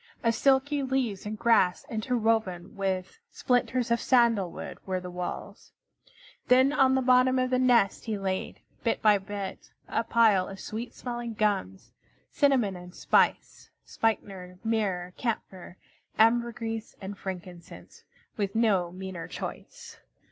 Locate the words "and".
1.27-1.37, 12.75-12.95, 16.99-17.15